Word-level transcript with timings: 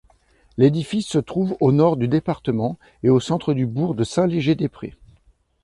L’édifice 0.57 1.05
se 1.07 1.19
trouve 1.19 1.55
au 1.59 1.71
nord 1.71 1.95
du 1.95 2.07
département 2.07 2.79
et 3.03 3.11
au 3.11 3.19
centre 3.19 3.53
du 3.53 3.67
bourg 3.67 3.93
de 3.93 4.03
Saint-Léger-des-Prés. 4.03 4.95